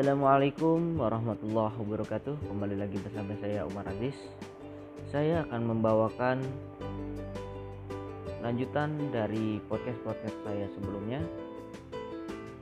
Assalamualaikum 0.00 0.96
warahmatullahi 0.96 1.76
wabarakatuh. 1.76 2.48
Kembali 2.48 2.72
lagi 2.72 2.96
bersama 3.04 3.36
saya 3.36 3.68
Umar 3.68 3.84
Aziz. 3.84 4.16
Saya 5.12 5.44
akan 5.44 5.60
membawakan 5.76 6.40
Lanjutan 8.40 8.96
dari 9.12 9.60
podcast-podcast 9.68 10.40
saya 10.40 10.72
sebelumnya 10.72 11.20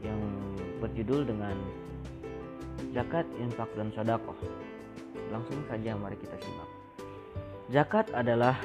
Yang 0.02 0.18
berjudul 0.82 1.30
dengan 1.30 1.54
Zakat, 2.90 3.22
infak, 3.38 3.70
dan 3.78 3.94
sodakoh 3.94 4.34
Langsung 5.30 5.62
saja 5.70 5.94
mari 5.94 6.18
kita 6.18 6.34
simak. 6.42 6.70
Zakat 7.70 8.10
adalah 8.18 8.58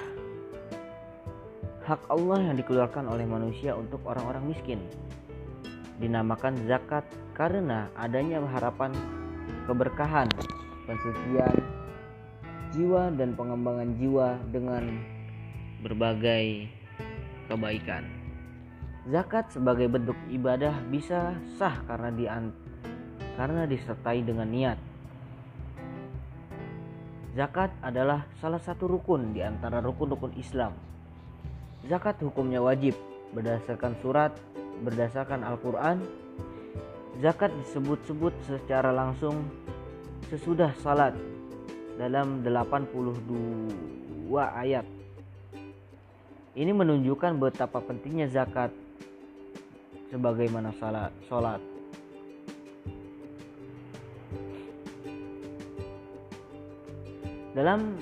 hak 1.85 2.01
Allah 2.09 2.41
yang 2.41 2.57
dikeluarkan 2.57 3.05
oleh 3.05 3.29
manusia 3.29 3.77
untuk 3.77 4.01
orang-orang 4.09 4.49
miskin. 4.49 4.81
Dinamakan 6.01 6.57
zakat 6.65 7.05
karena 7.33 7.89
adanya 7.97 8.41
harapan 8.45 8.93
keberkahan, 9.65 10.29
pensucian 10.85 11.57
jiwa 12.73 13.13
dan 13.13 13.37
pengembangan 13.37 13.93
jiwa 13.97 14.37
dengan 14.49 15.01
berbagai 15.85 16.69
kebaikan. 17.49 18.05
Zakat 19.03 19.51
sebagai 19.51 19.91
bentuk 19.91 20.15
ibadah 20.31 20.79
bisa 20.87 21.35
sah 21.59 21.75
karena 21.85 22.09
di 22.13 22.25
karena 23.35 23.67
disertai 23.67 24.23
dengan 24.23 24.47
niat. 24.47 24.79
Zakat 27.33 27.73
adalah 27.81 28.29
salah 28.37 28.61
satu 28.61 28.85
rukun 28.85 29.33
di 29.33 29.41
antara 29.41 29.81
rukun-rukun 29.81 30.37
Islam. 30.37 30.71
Zakat 31.89 32.21
hukumnya 32.21 32.61
wajib 32.61 32.93
berdasarkan 33.33 33.97
surat 33.99 34.31
berdasarkan 34.81 35.41
Al-Quran. 35.41 35.97
Zakat 37.21 37.53
disebut-sebut 37.61 38.33
secara 38.49 38.89
langsung 38.89 39.45
sesudah 40.33 40.73
salat 40.81 41.13
dalam 41.93 42.41
82 42.41 44.33
ayat. 44.33 44.81
Ini 46.57 46.73
menunjukkan 46.73 47.37
betapa 47.37 47.81
pentingnya 47.85 48.25
zakat 48.29 48.73
sebagaimana 50.09 50.73
salat, 50.81 51.13
salat. 51.29 51.61
Dalam 57.53 57.93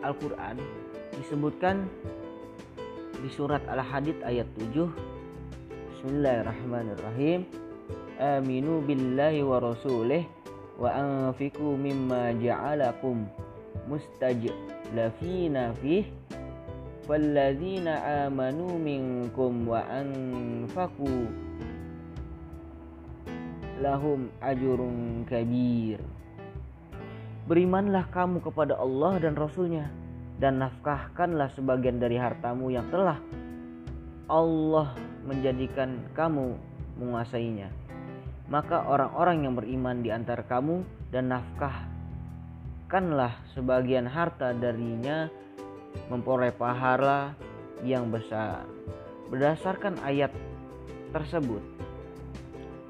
Al-Quran 0.00 0.56
disebutkan 1.20 1.84
di 3.20 3.28
surat 3.28 3.60
Al-Hadid 3.68 4.24
ayat 4.24 4.48
7 4.56 5.07
Bismillahirrahmanirrahim. 5.98 7.42
Aminu 8.22 8.86
billahi 8.86 9.42
wa 9.42 9.58
rasulih 9.58 10.30
wa 10.78 10.94
anfiku 10.94 11.74
mimma 11.74 12.38
ja'alakum 12.38 13.26
mustajlafina 13.90 15.74
fih. 15.82 16.06
Falladzina 17.02 18.30
amanu 18.30 18.78
minkum 18.78 19.66
wa 19.66 19.82
anfaku 19.90 21.26
lahum 23.82 24.30
ajurun 24.38 25.26
kabir. 25.26 25.98
Berimanlah 27.50 28.06
kamu 28.14 28.38
kepada 28.46 28.78
Allah 28.78 29.18
dan 29.18 29.34
Rasulnya 29.34 29.90
dan 30.38 30.62
nafkahkanlah 30.62 31.50
sebagian 31.58 31.98
dari 31.98 32.22
hartamu 32.22 32.70
yang 32.70 32.86
telah 32.86 33.18
Allah 34.30 34.94
menjadikan 35.28 36.08
kamu 36.16 36.56
menguasainya. 36.96 37.68
Maka 38.48 38.88
orang-orang 38.88 39.44
yang 39.44 39.52
beriman 39.52 40.00
di 40.00 40.08
antara 40.08 40.40
kamu 40.40 40.80
dan 41.12 41.28
nafkahkanlah 41.28 41.84
sebagian 43.52 44.08
harta 44.08 44.56
darinya 44.56 45.28
memperoleh 46.08 46.56
pahala 46.56 47.36
yang 47.84 48.08
besar. 48.08 48.64
Berdasarkan 49.28 50.00
ayat 50.00 50.32
tersebut, 51.12 51.60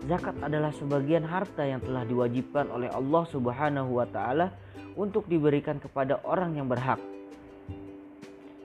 Zakat 0.06 0.38
adalah 0.38 0.70
sebagian 0.70 1.26
harta 1.26 1.66
yang 1.66 1.82
telah 1.82 2.06
diwajibkan 2.06 2.70
oleh 2.70 2.86
Allah 2.86 3.26
Subhanahu 3.34 3.98
wa 3.98 4.06
taala 4.06 4.54
untuk 4.94 5.26
diberikan 5.26 5.82
kepada 5.82 6.22
orang 6.22 6.54
yang 6.54 6.70
berhak. 6.70 7.02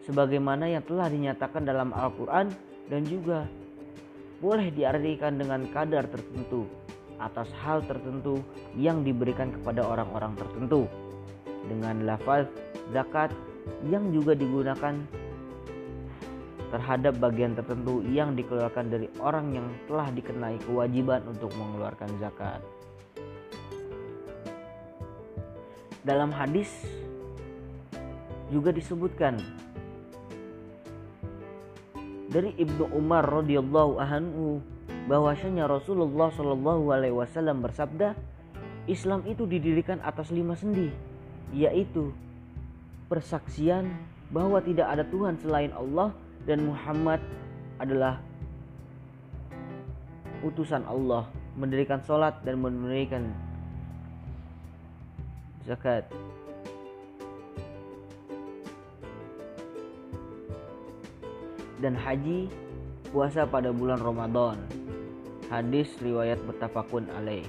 Sebagaimana 0.06 0.70
yang 0.70 0.86
telah 0.86 1.10
dinyatakan 1.10 1.66
dalam 1.66 1.90
Al-Qur'an 1.90 2.54
dan 2.86 3.02
juga 3.10 3.50
boleh 4.44 4.76
diartikan 4.76 5.40
dengan 5.40 5.64
kadar 5.72 6.04
tertentu 6.12 6.68
atas 7.16 7.48
hal 7.64 7.80
tertentu 7.88 8.44
yang 8.76 9.08
diberikan 9.08 9.56
kepada 9.56 9.88
orang-orang 9.88 10.36
tertentu 10.36 10.84
dengan 11.72 12.04
lafaz 12.04 12.52
zakat 12.92 13.32
yang 13.88 14.12
juga 14.12 14.36
digunakan 14.36 15.00
terhadap 16.76 17.16
bagian 17.24 17.56
tertentu 17.56 18.04
yang 18.12 18.36
dikeluarkan 18.36 18.92
dari 18.92 19.08
orang 19.24 19.56
yang 19.56 19.68
telah 19.88 20.12
dikenai 20.12 20.60
kewajiban 20.68 21.24
untuk 21.24 21.54
mengeluarkan 21.56 22.12
zakat. 22.20 22.60
Dalam 26.04 26.36
hadis 26.36 26.68
juga 28.52 28.76
disebutkan 28.76 29.40
dari 32.34 32.50
Ibnu 32.58 32.90
Umar 32.98 33.30
radhiyallahu 33.30 34.02
anhu 34.02 34.58
bahwasanya 35.06 35.70
Rasulullah 35.70 36.34
shallallahu 36.34 36.90
alaihi 36.90 37.14
wasallam 37.14 37.62
bersabda, 37.62 38.18
Islam 38.90 39.22
itu 39.30 39.46
didirikan 39.46 40.02
atas 40.02 40.34
lima 40.34 40.58
sendi, 40.58 40.90
yaitu 41.54 42.10
persaksian 43.06 43.94
bahwa 44.34 44.58
tidak 44.66 44.90
ada 44.90 45.06
Tuhan 45.06 45.38
selain 45.38 45.70
Allah 45.78 46.10
dan 46.50 46.66
Muhammad 46.66 47.22
adalah 47.78 48.18
utusan 50.42 50.82
Allah 50.90 51.30
mendirikan 51.54 52.02
sholat 52.02 52.42
dan 52.42 52.58
mendirikan 52.60 53.30
zakat 55.64 56.10
dan 61.84 62.00
haji 62.00 62.48
puasa 63.12 63.44
pada 63.44 63.76
bulan 63.76 64.00
Ramadan. 64.00 64.56
Hadis 65.52 65.92
riwayat 66.00 66.40
betafakun 66.48 67.12
alaih. 67.12 67.44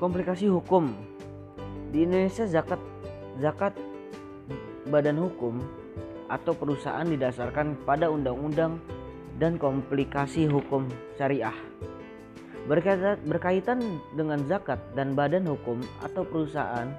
Komplikasi 0.00 0.48
hukum. 0.48 0.96
Di 1.92 2.08
Indonesia 2.08 2.48
zakat 2.48 2.80
zakat 3.36 3.76
badan 4.88 5.20
hukum 5.20 5.60
atau 6.32 6.56
perusahaan 6.56 7.04
didasarkan 7.04 7.84
pada 7.84 8.08
undang-undang 8.08 8.80
dan 9.36 9.60
komplikasi 9.60 10.48
hukum 10.48 10.88
syariah 11.16 11.56
berkaitan, 12.66 14.02
dengan 14.18 14.42
zakat 14.50 14.82
dan 14.98 15.14
badan 15.14 15.46
hukum 15.46 15.78
atau 16.02 16.26
perusahaan 16.26 16.90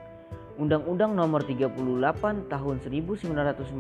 Undang-Undang 0.58 1.14
Nomor 1.14 1.46
38 1.46 2.50
Tahun 2.50 2.75
1999 2.81 3.78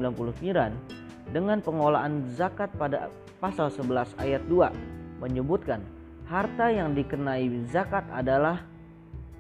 dengan 1.31 1.57
pengolahan 1.63 2.27
zakat 2.35 2.69
pada 2.75 3.07
pasal 3.39 3.71
11 3.71 4.19
ayat 4.19 4.43
2 4.45 5.23
menyebutkan 5.23 5.81
harta 6.27 6.67
yang 6.69 6.93
dikenai 6.93 7.49
zakat 7.71 8.03
adalah 8.11 8.61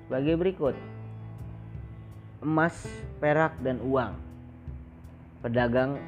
sebagai 0.07 0.39
berikut. 0.39 0.75
Emas, 2.39 2.87
perak, 3.19 3.59
dan 3.59 3.83
uang. 3.83 4.15
Pedagang, 5.43 5.99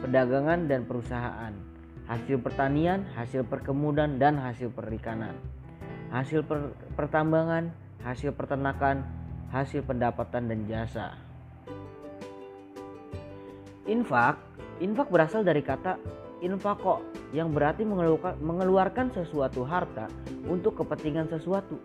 pedagangan 0.00 0.66
dan 0.66 0.88
perusahaan. 0.88 1.71
Hasil 2.10 2.42
pertanian, 2.42 3.06
hasil 3.14 3.46
perkebunan 3.46 4.18
dan 4.18 4.34
hasil 4.38 4.74
perikanan. 4.74 5.38
Hasil 6.10 6.42
per, 6.44 6.74
pertambangan, 6.98 7.70
hasil 8.02 8.34
peternakan, 8.34 9.06
hasil 9.54 9.86
pendapatan 9.86 10.50
dan 10.50 10.66
jasa. 10.66 11.14
Infak, 13.86 14.38
infak 14.82 15.08
berasal 15.10 15.46
dari 15.46 15.62
kata 15.62 15.98
infako 16.42 17.06
yang 17.30 17.54
berarti 17.54 17.86
mengeluarkan 18.42 19.14
sesuatu 19.14 19.62
harta 19.62 20.10
untuk 20.50 20.82
kepentingan 20.82 21.30
sesuatu. 21.30 21.78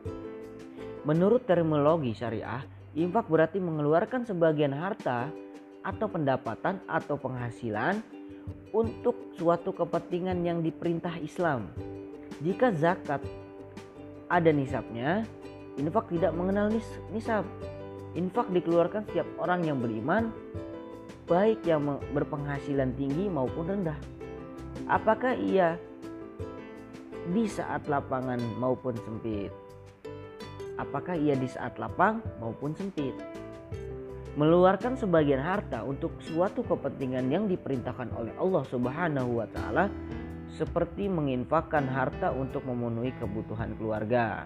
Menurut 1.06 1.46
terminologi 1.46 2.12
syariah, 2.12 2.66
infak 2.98 3.30
berarti 3.30 3.62
mengeluarkan 3.62 4.26
sebagian 4.26 4.74
harta 4.74 5.30
atau 5.86 6.08
pendapatan 6.10 6.84
atau 6.90 7.16
penghasilan 7.16 8.17
untuk 8.72 9.34
suatu 9.36 9.74
kepentingan 9.74 10.44
yang 10.44 10.60
diperintah 10.62 11.18
Islam. 11.22 11.72
Jika 12.44 12.70
zakat 12.76 13.24
ada 14.28 14.50
nisabnya, 14.52 15.26
Infak 15.78 16.10
tidak 16.10 16.34
mengenal 16.34 16.74
nis 16.74 16.90
nisab. 17.14 17.46
Infak 18.18 18.50
dikeluarkan 18.50 19.06
setiap 19.06 19.30
orang 19.38 19.62
yang 19.62 19.78
beriman, 19.78 20.34
baik 21.30 21.62
yang 21.70 22.02
berpenghasilan 22.18 22.98
tinggi 22.98 23.30
maupun 23.30 23.70
rendah. 23.70 24.00
Apakah 24.90 25.38
ia 25.38 25.78
di 27.30 27.46
saat 27.46 27.86
lapangan 27.86 28.42
maupun 28.58 28.98
sempit? 29.06 29.54
Apakah 30.82 31.14
ia 31.14 31.38
di 31.38 31.46
saat 31.46 31.78
lapang 31.78 32.26
maupun 32.42 32.74
sempit? 32.74 33.14
Meluarkan 34.38 34.94
sebagian 34.94 35.42
harta 35.42 35.82
untuk 35.82 36.14
suatu 36.22 36.62
kepentingan 36.62 37.26
yang 37.34 37.50
diperintahkan 37.50 38.14
oleh 38.14 38.38
Allah 38.38 38.64
Subhanahu 38.70 39.42
wa 39.42 39.50
taala 39.50 39.90
seperti 40.54 41.10
menginfakkan 41.10 41.90
harta 41.90 42.30
untuk 42.30 42.62
memenuhi 42.70 43.18
kebutuhan 43.18 43.74
keluarga. 43.82 44.46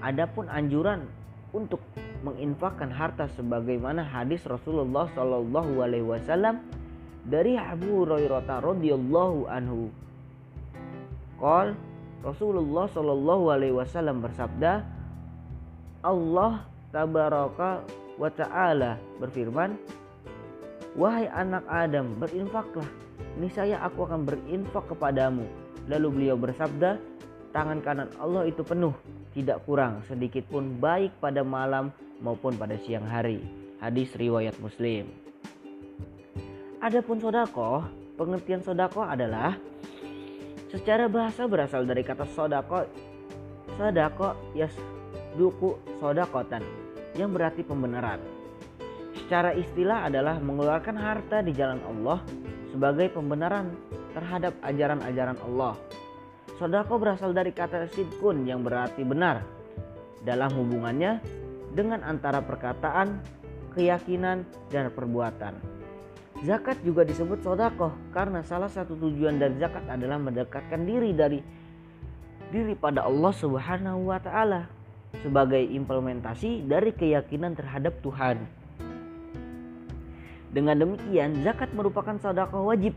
Adapun 0.00 0.48
anjuran 0.48 1.04
untuk 1.52 1.84
menginfakkan 2.24 2.88
harta 2.88 3.28
sebagaimana 3.36 4.08
hadis 4.08 4.40
Rasulullah 4.48 5.04
Shallallahu 5.12 5.84
alaihi 5.84 6.08
wasallam 6.08 6.64
dari 7.28 7.60
Abu 7.60 8.08
Hurairah 8.08 8.48
radhiyallahu 8.48 9.52
anhu. 9.52 9.92
Qol 11.36 11.76
Rasulullah 12.24 12.88
Shallallahu 12.88 13.44
alaihi 13.52 13.76
wasallam 13.76 14.24
bersabda, 14.24 14.80
Allah 16.00 16.64
tabaraka 16.88 17.84
wa 18.20 18.28
taala 18.32 19.00
berfirman, 19.20 19.76
"Wahai 20.98 21.28
anak 21.32 21.64
Adam, 21.68 22.16
berinfaklah, 22.20 22.88
niscaya 23.40 23.80
aku 23.80 24.08
akan 24.08 24.28
berinfak 24.28 24.84
kepadamu." 24.92 25.44
Lalu 25.88 26.08
beliau 26.10 26.36
bersabda, 26.36 27.00
"Tangan 27.52 27.80
kanan 27.80 28.08
Allah 28.20 28.48
itu 28.48 28.60
penuh 28.62 28.92
tidak 29.32 29.64
kurang 29.64 30.04
sedikit 30.04 30.44
pun 30.48 30.76
baik 30.76 31.16
pada 31.18 31.40
malam 31.40 31.88
maupun 32.20 32.54
pada 32.56 32.76
siang 32.84 33.04
hari. 33.08 33.40
Hadis 33.82 34.14
riwayat 34.14 34.54
Muslim. 34.62 35.10
Adapun 36.78 37.18
sodako, 37.18 37.82
pengertian 38.14 38.62
sodako 38.62 39.02
adalah 39.02 39.58
secara 40.70 41.10
bahasa 41.10 41.48
berasal 41.50 41.82
dari 41.82 42.06
kata 42.06 42.28
sodako, 42.30 42.86
sodako 43.74 44.38
yas 44.54 44.74
duku 45.34 45.80
sodakotan 45.96 46.81
yang 47.18 47.32
berarti 47.32 47.64
pembenaran. 47.64 48.20
Secara 49.12 49.52
istilah 49.56 50.08
adalah 50.08 50.40
mengeluarkan 50.40 50.96
harta 50.96 51.44
di 51.44 51.52
jalan 51.52 51.80
Allah 51.84 52.24
sebagai 52.72 53.12
pembenaran 53.12 53.72
terhadap 54.12 54.56
ajaran-ajaran 54.64 55.36
Allah 55.44 55.76
Sodako 56.62 57.00
berasal 57.02 57.34
dari 57.34 57.50
kata 57.50 57.90
sidkun 57.90 58.46
yang 58.46 58.62
berarti 58.62 59.02
benar 59.02 59.42
dalam 60.22 60.46
hubungannya 60.54 61.18
dengan 61.74 62.06
antara 62.06 62.38
perkataan, 62.38 63.18
keyakinan, 63.74 64.46
dan 64.70 64.92
perbuatan. 64.94 65.58
Zakat 66.46 66.78
juga 66.86 67.02
disebut 67.02 67.42
sodako 67.42 67.90
karena 68.14 68.46
salah 68.46 68.70
satu 68.70 68.94
tujuan 68.94 69.42
dari 69.42 69.58
zakat 69.58 69.90
adalah 69.90 70.22
mendekatkan 70.22 70.86
diri 70.86 71.10
dari 71.10 71.42
diri 72.54 72.78
pada 72.78 73.10
Allah 73.10 73.34
Subhanahu 73.34 74.14
wa 74.14 74.22
taala 74.22 74.70
sebagai 75.20 75.60
implementasi 75.60 76.64
dari 76.64 76.96
keyakinan 76.96 77.52
terhadap 77.52 78.00
Tuhan. 78.00 78.48
Dengan 80.52 80.76
demikian, 80.80 81.44
zakat 81.44 81.72
merupakan 81.76 82.16
sodako 82.16 82.72
wajib 82.72 82.96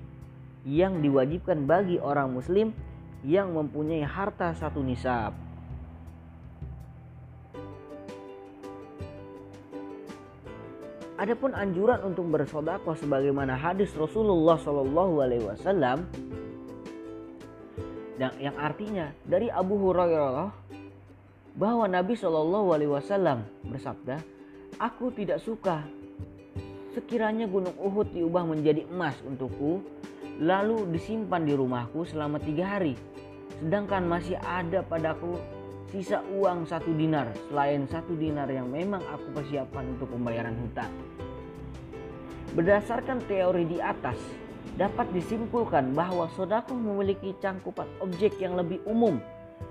yang 0.68 1.04
diwajibkan 1.04 1.68
bagi 1.68 2.00
orang 2.00 2.32
muslim 2.32 2.72
yang 3.24 3.52
mempunyai 3.52 4.04
harta 4.04 4.56
satu 4.56 4.80
nisab. 4.80 5.36
Adapun 11.16 11.56
anjuran 11.56 12.04
untuk 12.04 12.28
bersodakoh 12.28 12.92
sebagaimana 13.00 13.56
hadis 13.56 13.96
Rasulullah 13.96 14.60
Shallallahu 14.60 15.24
Alaihi 15.24 15.48
Wasallam 15.48 16.12
yang 18.20 18.56
artinya 18.60 19.16
dari 19.24 19.48
Abu 19.48 19.80
Hurairah 19.80 20.75
bahwa 21.56 21.88
Nabi 21.88 22.20
Shallallahu 22.20 22.68
Alaihi 22.76 22.92
Wasallam 22.92 23.48
bersabda, 23.64 24.20
aku 24.80 25.12
tidak 25.16 25.40
suka 25.40 25.88
sekiranya 26.92 27.48
gunung 27.48 27.76
Uhud 27.80 28.12
diubah 28.12 28.44
menjadi 28.48 28.88
emas 28.88 29.16
untukku 29.24 29.84
lalu 30.40 30.84
disimpan 30.92 31.44
di 31.44 31.56
rumahku 31.56 32.08
selama 32.08 32.40
tiga 32.40 32.76
hari 32.80 32.96
sedangkan 33.60 34.04
masih 34.08 34.36
ada 34.44 34.84
padaku 34.84 35.40
sisa 35.92 36.20
uang 36.36 36.68
satu 36.68 36.92
dinar 36.92 37.32
selain 37.48 37.88
satu 37.88 38.16
dinar 38.20 38.52
yang 38.52 38.68
memang 38.68 39.00
aku 39.12 39.32
persiapkan 39.32 39.96
untuk 39.96 40.12
pembayaran 40.12 40.56
hutang. 40.60 40.92
Berdasarkan 42.56 43.20
teori 43.28 43.68
di 43.68 43.84
atas, 43.84 44.16
dapat 44.80 45.12
disimpulkan 45.12 45.92
bahwa 45.92 46.28
sodakoh 46.36 46.76
memiliki 46.76 47.36
cangkupan 47.40 47.88
objek 48.00 48.40
yang 48.40 48.56
lebih 48.60 48.80
umum 48.88 49.20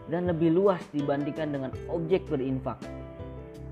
dan 0.08 0.28
lebih 0.28 0.52
luas 0.52 0.80
dibandingkan 0.92 1.48
dengan 1.50 1.70
objek 1.88 2.28
berinfak. 2.28 2.76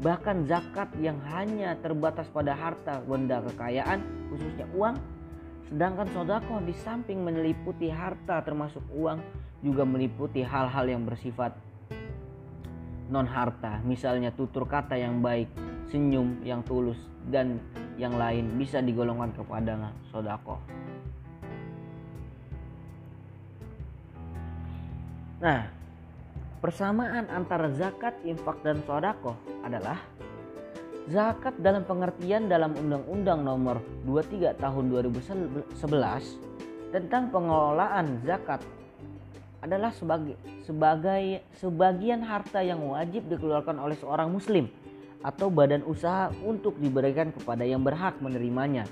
Bahkan 0.02 0.50
zakat 0.50 0.90
yang 0.98 1.20
hanya 1.30 1.78
terbatas 1.78 2.26
pada 2.32 2.56
harta 2.56 3.04
benda 3.06 3.38
kekayaan, 3.52 4.02
khususnya 4.32 4.66
uang, 4.74 4.98
sedangkan 5.70 6.08
sodakoh 6.10 6.58
di 6.64 6.74
samping 6.74 7.22
meliputi 7.22 7.86
harta 7.86 8.42
termasuk 8.42 8.82
uang 8.90 9.22
juga 9.62 9.86
meliputi 9.86 10.42
hal-hal 10.42 10.90
yang 10.90 11.06
bersifat 11.06 11.54
non 13.12 13.28
harta, 13.28 13.78
misalnya 13.84 14.32
tutur 14.32 14.64
kata 14.64 14.96
yang 14.96 15.20
baik, 15.20 15.46
senyum 15.92 16.40
yang 16.42 16.64
tulus, 16.64 16.98
dan 17.28 17.60
yang 18.00 18.16
lain 18.16 18.56
bisa 18.56 18.80
digolongkan 18.80 19.36
kepada 19.36 19.92
sodako. 20.08 20.56
Nah, 25.42 25.81
persamaan 26.62 27.26
antara 27.26 27.66
zakat, 27.74 28.14
infak, 28.22 28.62
dan 28.62 28.78
sodako 28.86 29.34
adalah 29.66 29.98
zakat 31.10 31.58
dalam 31.58 31.82
pengertian 31.82 32.46
dalam 32.46 32.70
Undang-Undang 32.78 33.42
Nomor 33.42 33.82
23 34.06 34.54
Tahun 34.54 34.84
2011 34.86 35.74
tentang 36.94 37.34
pengelolaan 37.34 38.22
zakat 38.22 38.62
adalah 39.58 39.90
sebagai 39.90 40.38
sebagai 40.62 41.42
sebagian 41.58 42.22
harta 42.22 42.62
yang 42.62 42.78
wajib 42.86 43.26
dikeluarkan 43.26 43.82
oleh 43.82 43.98
seorang 43.98 44.30
muslim 44.30 44.70
atau 45.26 45.50
badan 45.50 45.82
usaha 45.82 46.30
untuk 46.46 46.78
diberikan 46.78 47.34
kepada 47.34 47.66
yang 47.66 47.82
berhak 47.82 48.14
menerimanya 48.22 48.86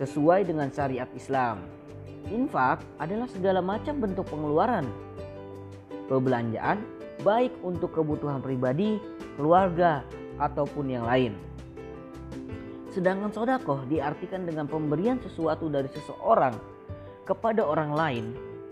sesuai 0.00 0.48
dengan 0.48 0.72
syariat 0.72 1.08
Islam. 1.12 1.60
Infak 2.32 2.80
adalah 2.96 3.28
segala 3.28 3.60
macam 3.60 3.96
bentuk 4.00 4.28
pengeluaran 4.28 4.88
perbelanjaan 6.10 6.82
baik 7.22 7.54
untuk 7.62 7.94
kebutuhan 7.94 8.42
pribadi, 8.42 8.98
keluarga 9.38 10.02
ataupun 10.36 10.90
yang 10.90 11.06
lain. 11.06 11.32
Sedangkan 12.92 13.32
sodakoh 13.32 13.88
diartikan 13.88 14.44
dengan 14.44 14.68
pemberian 14.68 15.16
sesuatu 15.22 15.70
dari 15.72 15.88
seseorang 15.88 16.52
kepada 17.24 17.64
orang 17.64 17.92
lain 17.96 18.24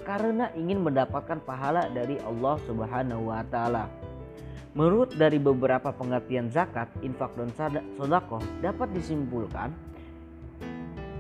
karena 0.04 0.50
ingin 0.58 0.82
mendapatkan 0.84 1.40
pahala 1.46 1.88
dari 1.88 2.20
Allah 2.26 2.60
Subhanahu 2.68 3.32
wa 3.32 3.40
taala. 3.48 3.88
Menurut 4.70 5.16
dari 5.18 5.40
beberapa 5.40 5.90
pengertian 5.90 6.46
zakat, 6.52 6.86
infak 7.02 7.34
dan 7.34 7.50
sodakoh 7.98 8.42
dapat 8.62 8.92
disimpulkan 8.94 9.74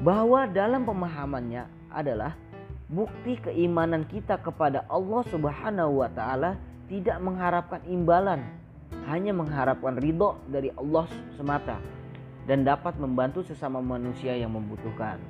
bahwa 0.06 0.46
dalam 0.46 0.86
pemahamannya 0.86 1.66
adalah 1.90 2.36
bukti 2.90 3.38
keimanan 3.38 4.02
kita 4.10 4.42
kepada 4.42 4.82
Allah 4.90 5.22
Subhanahu 5.30 6.02
wa 6.02 6.10
taala 6.10 6.58
tidak 6.90 7.22
mengharapkan 7.22 7.78
imbalan, 7.86 8.42
hanya 9.06 9.30
mengharapkan 9.30 9.94
ridho 9.94 10.34
dari 10.50 10.74
Allah 10.74 11.06
semata 11.38 11.78
dan 12.50 12.66
dapat 12.66 12.98
membantu 12.98 13.46
sesama 13.46 13.78
manusia 13.78 14.34
yang 14.34 14.50
membutuhkan. 14.50 15.22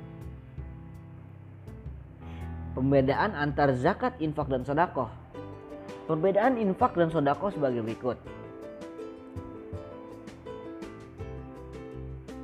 Pembedaan 2.73 3.37
antar 3.37 3.77
zakat, 3.77 4.17
infak, 4.17 4.49
dan 4.49 4.65
sodakoh. 4.65 5.11
Perbedaan 6.09 6.57
infak 6.57 6.97
dan 6.97 7.13
sodakoh 7.13 7.53
sebagai 7.53 7.85
berikut. 7.85 8.17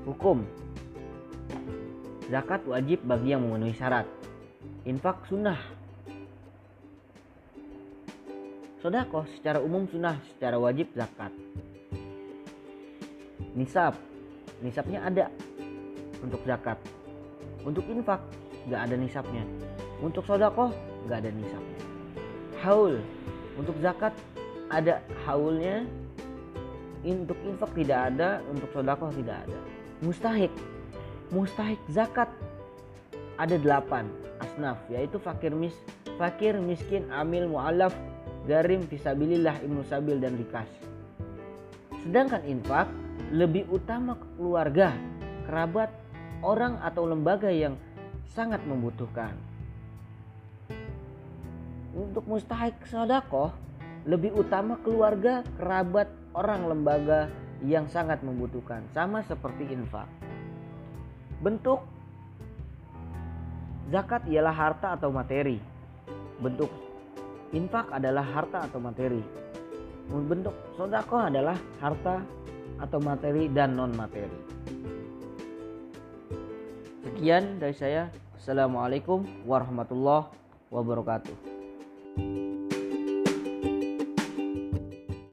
Hukum 0.05 0.45
Zakat 2.27 2.59
wajib 2.67 3.07
bagi 3.07 3.31
yang 3.31 3.47
memenuhi 3.47 3.71
syarat. 3.71 4.16
Infak 4.87 5.25
sunnah. 5.27 5.59
Sodakoh 8.79 9.25
secara 9.35 9.59
umum 9.59 9.89
sunnah, 9.89 10.21
secara 10.33 10.55
wajib 10.61 10.89
zakat. 10.93 11.33
Nisab. 13.57 13.97
Nisabnya 14.61 15.05
ada 15.05 15.25
untuk 16.21 16.41
zakat. 16.45 16.77
Untuk 17.65 17.83
infak 17.89 18.21
nggak 18.69 18.81
ada 18.89 18.95
nisabnya. 18.95 19.43
Untuk 19.99 20.23
sodakoh 20.23 20.71
nggak 21.09 21.19
ada 21.25 21.31
nisabnya. 21.33 21.79
Haul 22.61 23.01
untuk 23.57 23.75
zakat 23.81 24.13
ada 24.69 25.01
haulnya 25.25 25.83
untuk 27.01 27.37
infak 27.43 27.71
tidak 27.73 28.13
ada 28.13 28.43
untuk 28.51 28.69
sodakoh 28.71 29.09
tidak 29.15 29.41
ada 29.47 29.59
mustahik 30.03 30.53
mustahik 31.33 31.81
zakat 31.89 32.29
ada 33.39 33.55
delapan 33.57 34.05
asnaf 34.57 34.81
yaitu 34.89 35.21
fakir 35.21 35.53
mis 35.53 35.77
fakir 36.17 36.57
miskin 36.57 37.05
amil 37.13 37.45
mualaf 37.45 37.93
garim 38.49 38.81
fisabilillah 38.89 39.53
ibnu 39.61 39.85
sabil 39.85 40.17
dan 40.17 40.33
rikas. 40.33 40.65
Sedangkan 42.01 42.41
infak 42.49 42.89
lebih 43.29 43.69
utama 43.69 44.17
ke 44.17 44.25
keluarga 44.33 44.97
kerabat 45.45 45.93
orang 46.41 46.81
atau 46.81 47.05
lembaga 47.05 47.53
yang 47.53 47.77
sangat 48.33 48.57
membutuhkan. 48.65 49.37
Untuk 51.93 52.25
mustahik 52.25 52.81
sodakoh 52.89 53.53
lebih 54.09 54.33
utama 54.41 54.81
keluarga, 54.81 55.45
kerabat, 55.61 56.09
orang 56.33 56.65
lembaga 56.65 57.29
yang 57.61 57.85
sangat 57.93 58.25
membutuhkan, 58.25 58.81
sama 58.89 59.21
seperti 59.21 59.69
infak. 59.69 60.09
Bentuk 61.45 61.85
zakat 63.87 64.27
ialah 64.27 64.53
harta 64.53 64.99
atau 64.99 65.09
materi. 65.11 65.59
Bentuk 66.37 66.69
infak 67.55 67.87
adalah 67.89 68.23
harta 68.23 68.67
atau 68.67 68.79
materi. 68.83 69.23
Bentuk 70.07 70.55
sodakoh 70.75 71.27
adalah 71.27 71.55
harta 71.83 72.23
atau 72.79 72.99
materi 73.01 73.51
dan 73.51 73.75
non 73.75 73.91
materi. 73.95 74.39
Sekian 77.03 77.59
dari 77.59 77.75
saya. 77.75 78.07
Assalamualaikum 78.37 79.27
warahmatullahi 79.43 80.31
wabarakatuh. 80.71 81.56